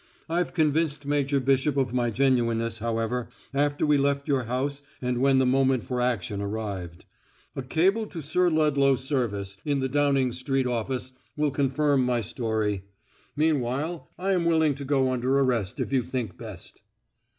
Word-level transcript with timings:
I've 0.27 0.55
convinced 0.55 1.05
Major 1.05 1.39
Bishop 1.39 1.77
of 1.77 1.93
my 1.93 2.09
genuineness, 2.09 2.79
however 2.79 3.27
after 3.53 3.85
we 3.85 3.99
left 3.99 4.27
your 4.27 4.45
house 4.45 4.81
and 4.99 5.19
when 5.19 5.37
the 5.37 5.45
moment 5.45 5.83
for 5.83 6.01
action 6.01 6.41
arrived. 6.41 7.05
A 7.55 7.61
cable 7.61 8.07
to 8.07 8.19
Sir 8.19 8.49
Ludlow 8.49 8.95
Service, 8.95 9.57
in 9.63 9.79
the 9.79 9.87
Downing 9.87 10.31
Street 10.31 10.65
office, 10.65 11.11
will 11.37 11.51
confirm 11.51 12.03
my 12.03 12.19
story. 12.19 12.81
Meanwhile 13.35 14.09
I 14.17 14.31
am 14.31 14.45
willing 14.45 14.73
to 14.73 14.85
go 14.85 15.11
under 15.11 15.37
arrest 15.37 15.79
if 15.79 15.93
you 15.93 16.01
think 16.01 16.35
best." 16.35 16.81